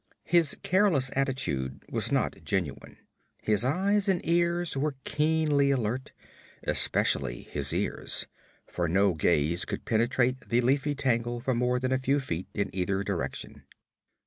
[0.25, 2.97] His careless attitude was not genuine;
[3.43, 6.11] his eyes and ears were keenly alert,
[6.63, 8.25] especially his ears,
[8.65, 12.71] for no gaze could penetrate the leafy tangle for more than a few feet in
[12.73, 13.61] either direction.